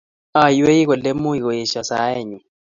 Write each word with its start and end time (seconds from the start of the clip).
Aywei 0.43 0.83
kole 0.89 1.09
much 1.21 1.41
koesho 1.45 1.81
saenyu 1.89 2.37